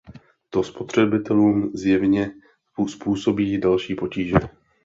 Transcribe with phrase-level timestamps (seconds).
[0.49, 2.33] To spotřebitelům zjevně
[2.87, 4.35] způsobí další potíže.